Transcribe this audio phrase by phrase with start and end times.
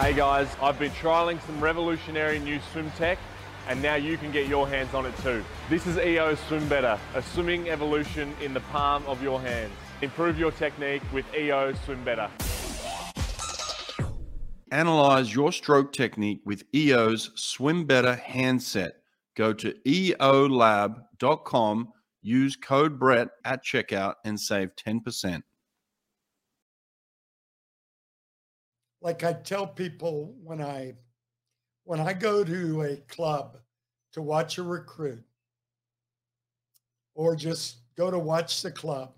[0.00, 3.18] Hey guys, I've been trialing some revolutionary new swim tech
[3.68, 5.44] and now you can get your hands on it too.
[5.68, 9.74] This is EO Swim Better, a swimming evolution in the palm of your hands.
[10.00, 12.30] Improve your technique with EO Swim Better.
[14.70, 19.02] Analyze your stroke technique with EO's Swim Better handset.
[19.36, 21.88] Go to eolab.com,
[22.22, 25.42] use code Brett at checkout, and save 10%.
[29.00, 30.94] Like I tell people when I
[31.84, 33.56] when I go to a club
[34.12, 35.24] to watch a recruit
[37.14, 39.14] or just go to watch the club,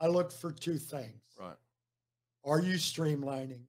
[0.00, 1.22] I look for two things.
[1.38, 1.56] Right.
[2.44, 3.62] Are you streamlining?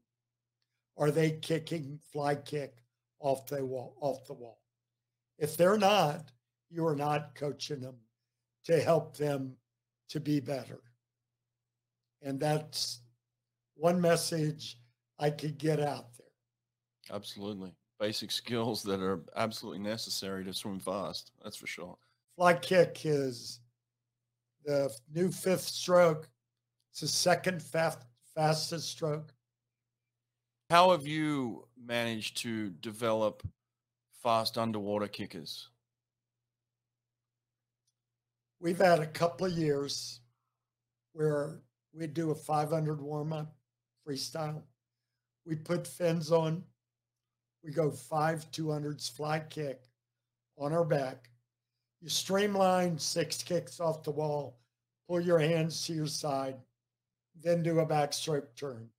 [0.97, 2.77] Are they kicking fly kick
[3.19, 4.61] off the wall off the wall?
[5.37, 6.31] If they're not,
[6.69, 7.95] you are not coaching them
[8.65, 9.55] to help them
[10.09, 10.81] to be better.
[12.21, 12.99] And that's
[13.75, 14.77] one message
[15.19, 17.15] I could get out there.
[17.15, 17.73] Absolutely.
[17.99, 21.31] Basic skills that are absolutely necessary to swim fast.
[21.43, 21.97] That's for sure.
[22.37, 23.59] Fly kick is
[24.63, 26.29] the new fifth stroke.
[26.91, 27.99] It's the second fast,
[28.33, 29.33] fastest stroke.
[30.69, 33.43] How have you managed to develop
[34.23, 35.67] fast underwater kickers?
[38.61, 40.21] We've had a couple of years
[41.13, 41.59] where
[41.93, 43.55] we do a 500 warm up
[44.07, 44.63] freestyle
[45.49, 46.63] we put fins on.
[47.63, 49.81] We go five 200s fly kick
[50.57, 51.31] on our back.
[52.01, 54.59] You streamline six kicks off the wall,
[55.07, 56.55] pull your hands to your side,
[57.41, 58.89] then do a backstroke turn.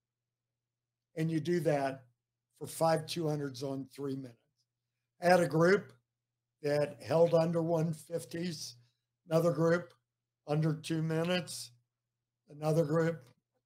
[1.17, 2.03] And you do that
[2.59, 4.37] for five 200s on three minutes.
[5.23, 5.92] I had a group
[6.62, 8.75] that held under 150s,
[9.31, 9.95] another group
[10.48, 11.70] under two minutes,
[12.51, 13.23] another group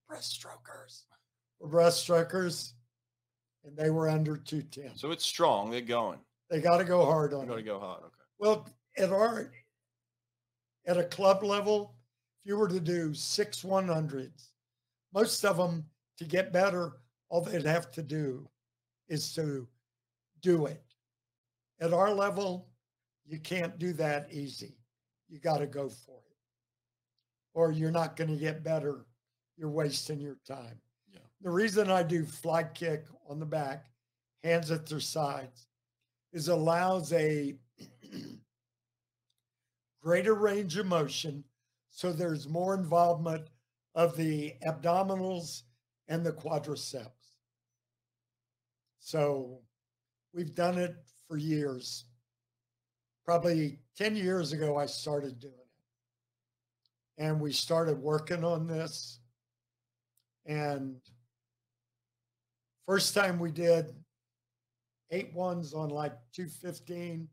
[0.09, 1.05] breaststrokers
[1.65, 2.73] were breaststrokers,
[3.65, 4.97] and they were under 210.
[4.97, 5.71] So it's strong.
[5.71, 6.19] They're going.
[6.51, 8.01] They got to go hard on Got to go hard.
[8.01, 8.15] Okay.
[8.39, 9.51] Well, at our
[10.87, 11.95] at a club level,
[12.43, 14.49] if you were to do six 100s,
[15.15, 15.85] most of them
[16.19, 16.93] to get better,
[17.31, 18.47] all they'd have to do
[19.09, 19.67] is to
[20.43, 20.83] do it.
[21.81, 22.69] At our level,
[23.25, 24.77] you can't do that easy.
[25.29, 26.37] You got to go for it,
[27.55, 29.07] or you're not going to get better.
[29.57, 30.79] You're wasting your time.
[31.43, 33.87] The reason I do fly kick on the back,
[34.43, 35.67] hands at their sides,
[36.33, 37.55] is allows a
[40.03, 41.45] greater range of motion.
[41.91, 43.49] So there's more involvement
[43.95, 45.63] of the abdominals
[46.09, 47.39] and the quadriceps.
[48.99, 49.61] So
[50.33, 50.97] we've done it
[51.29, 52.07] for years.
[53.25, 57.23] Probably 10 years ago, I started doing it.
[57.23, 59.21] And we started working on this.
[60.47, 61.01] And
[62.87, 63.95] First time we did
[65.11, 67.29] eight ones on like 215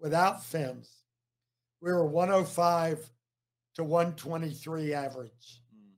[0.00, 0.90] without fins.
[1.82, 3.10] We were 105
[3.74, 5.60] to 123 average.
[5.74, 5.90] Mm.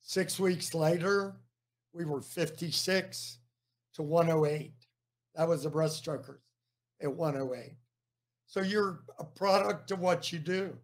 [0.00, 1.34] Six weeks later,
[1.92, 3.38] we were 56
[3.94, 4.72] to 108.
[5.34, 6.38] That was the breaststrokers
[7.02, 7.72] at 108.
[8.46, 10.78] So you're a product of what you do.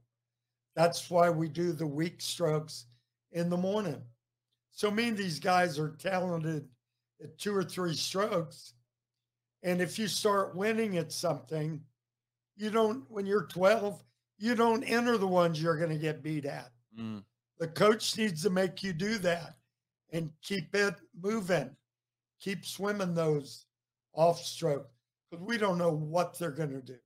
[0.75, 2.87] That's why we do the weak strokes
[3.31, 4.03] in the morning.
[4.73, 6.67] So me and these guys are talented
[7.23, 8.75] at two or three strokes.
[9.63, 11.81] And if you start winning at something,
[12.57, 14.03] you don't, when you're 12,
[14.39, 16.71] you don't enter the ones you're going to get beat at.
[16.99, 17.23] Mm.
[17.59, 19.55] The coach needs to make you do that
[20.11, 21.71] and keep it moving.
[22.41, 23.67] Keep swimming those
[24.15, 24.89] off stroke
[25.31, 26.99] because we don't know what they're going to do.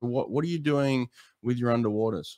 [0.00, 1.08] What What are you doing
[1.42, 2.36] with your underwaters?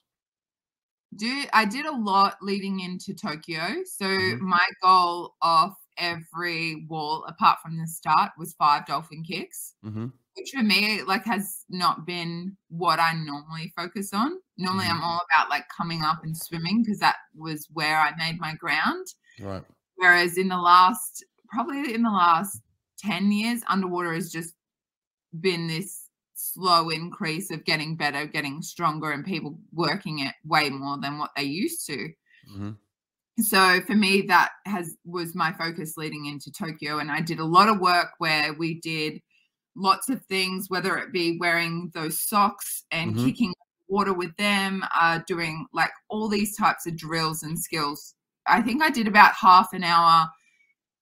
[1.14, 3.82] Do I did a lot leading into Tokyo.
[3.84, 4.48] So mm-hmm.
[4.48, 10.06] my goal off every wall, apart from the start, was five dolphin kicks, mm-hmm.
[10.36, 14.32] which for me like has not been what I normally focus on.
[14.58, 14.96] Normally, mm-hmm.
[14.96, 18.54] I'm all about like coming up and swimming because that was where I made my
[18.54, 19.06] ground.
[19.40, 19.62] Right.
[19.96, 22.60] Whereas in the last, probably in the last
[22.98, 24.54] ten years, underwater has just
[25.40, 26.05] been this
[26.36, 31.30] slow increase of getting better, getting stronger, and people working it way more than what
[31.36, 31.96] they used to.
[32.52, 32.70] Mm-hmm.
[33.40, 37.44] So for me, that has was my focus leading into Tokyo, and I did a
[37.44, 39.20] lot of work where we did
[39.74, 43.26] lots of things, whether it be wearing those socks and mm-hmm.
[43.26, 43.54] kicking
[43.88, 48.14] water with them, uh, doing like all these types of drills and skills.
[48.46, 50.28] I think I did about half an hour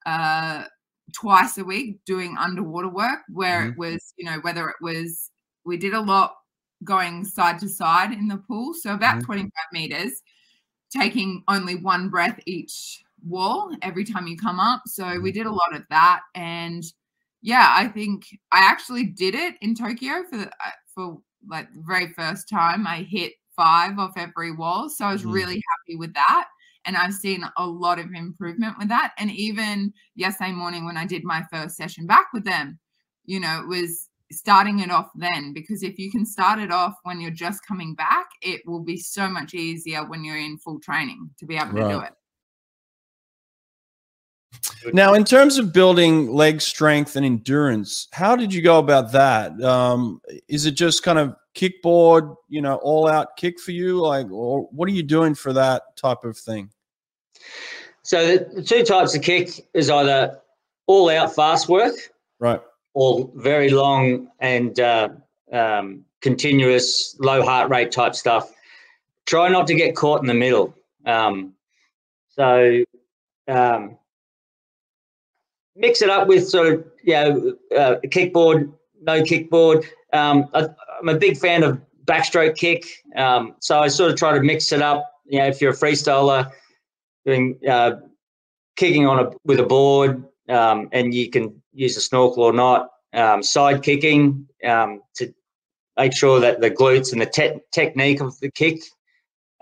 [0.07, 0.65] uh,
[1.13, 3.73] twice a week doing underwater work where mm-hmm.
[3.73, 5.31] it was, you know, whether it was,
[5.65, 6.35] we did a lot
[6.83, 8.75] going side to side in the pool.
[8.75, 9.27] So about mm-hmm.
[9.27, 10.23] 25 meters,
[10.91, 14.83] taking only one breath each wall every time you come up.
[14.87, 16.85] So we did a lot of that, and
[17.43, 21.83] yeah, I think I actually did it in Tokyo for the, uh, for like the
[21.87, 22.87] very first time.
[22.87, 25.33] I hit five off every wall, so I was Mhm.
[25.33, 26.49] really happy with that.
[26.87, 29.13] And I've seen a lot of improvement with that.
[29.19, 32.79] And even yesterday morning when I did my first session back with them,
[33.25, 36.95] you know, it was starting it off then because if you can start it off
[37.05, 40.81] when you're just coming back, it will be so much easier when you're in full
[40.81, 42.13] training to be able to do it.
[44.93, 49.61] Now, in terms of building leg strength and endurance, how did you go about that?
[49.63, 54.01] Um, is it just kind of kickboard, you know, all out kick for you?
[54.01, 56.71] Like, or what are you doing for that type of thing?
[58.05, 60.39] So the, the two types of kick is either
[60.87, 61.95] all out fast work
[62.39, 62.61] Right.
[62.93, 65.09] or very long and uh,
[65.53, 68.53] um, continuous low heart rate type stuff.
[69.27, 70.75] Try not to get caught in the middle.
[71.07, 71.55] Um,
[72.29, 72.85] so
[73.49, 73.97] um,
[75.77, 78.71] mix it up with sort of you know uh, kickboard,
[79.03, 79.87] no kickboard.
[80.13, 80.69] Um, I,
[81.01, 82.85] I'm a big fan of backstroke kick,
[83.17, 85.11] um, so I sort of try to mix it up.
[85.27, 86.51] You know, if you're a freestyler,
[87.25, 87.93] doing uh,
[88.77, 92.91] kicking on a with a board, um, and you can use a snorkel or not.
[93.13, 95.33] Um, side kicking um, to
[95.97, 98.81] make sure that the glutes and the te- technique of the kick.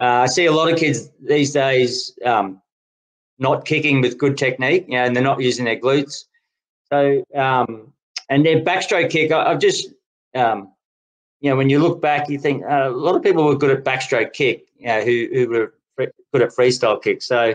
[0.00, 2.62] Uh, I see a lot of kids these days um,
[3.38, 6.24] not kicking with good technique, you know, and they're not using their glutes.
[6.90, 7.92] So, um,
[8.30, 9.90] and their backstroke kick, I, I've just,
[10.34, 13.70] you know, when you look back, you think uh, a lot of people were good
[13.70, 17.22] at backstroke kick, you know, who, who were good at freestyle kick.
[17.22, 17.54] So,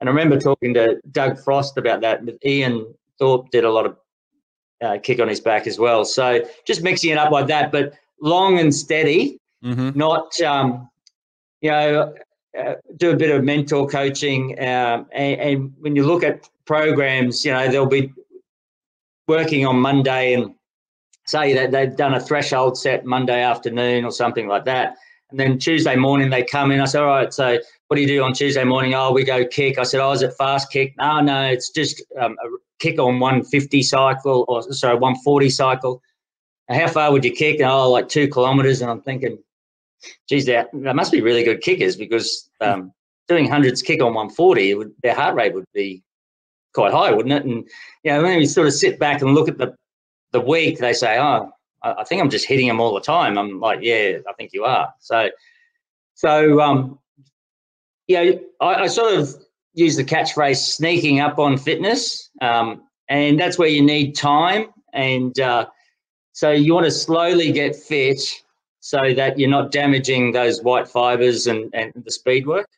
[0.00, 2.24] and I remember talking to Doug Frost about that.
[2.24, 3.96] But Ian Thorpe did a lot of
[4.82, 6.04] uh, kick on his back as well.
[6.04, 9.96] So just mixing it up like that, but long and steady, Mm-hmm.
[9.96, 10.90] not, um,
[11.60, 12.12] you know,
[12.58, 14.58] uh, do a bit of mentor coaching.
[14.58, 18.12] Um, and, and when you look at programs, you know, they'll be
[19.28, 20.56] working on Monday and
[21.26, 24.96] say that they've done a threshold set Monday afternoon or something like that.
[25.32, 26.80] And then Tuesday morning they come in.
[26.80, 27.58] I said, all right, so
[27.88, 28.94] what do you do on Tuesday morning?
[28.94, 29.78] Oh, we go kick.
[29.78, 30.94] I said, oh, is it fast kick?
[30.98, 32.48] No, no, it's just um, a
[32.78, 36.02] kick on 150 cycle or sorry, 140 cycle.
[36.68, 37.60] And how far would you kick?
[37.62, 38.82] Oh, like two kilometers.
[38.82, 39.38] And I'm thinking,
[40.28, 42.92] geez, they, they must be really good kickers because um,
[43.26, 46.02] doing hundreds kick on 140, it would, their heart rate would be
[46.74, 47.44] quite high, wouldn't it?
[47.44, 47.66] And
[48.04, 49.74] you know, when you sort of sit back and look at the
[50.32, 51.50] the week, they say, "Oh,
[51.82, 54.52] I, I think I'm just hitting them all the time." I'm like, "Yeah, I think
[54.52, 55.30] you are." So,
[56.14, 56.98] so um,
[58.06, 59.34] yeah, I, I sort of
[59.74, 65.38] use the catchphrase "sneaking up on fitness," um, and that's where you need time, and
[65.40, 65.66] uh,
[66.32, 68.20] so you want to slowly get fit
[68.80, 72.68] so that you're not damaging those white fibers and, and the speed work.